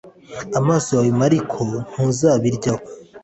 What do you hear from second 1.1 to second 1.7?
m ariko